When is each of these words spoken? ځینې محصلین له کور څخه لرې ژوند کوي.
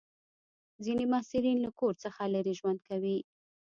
ځینې 0.83 1.05
محصلین 1.13 1.57
له 1.65 1.71
کور 1.79 1.93
څخه 2.03 2.21
لرې 2.33 2.53
ژوند 2.59 2.79
کوي. 2.87 3.17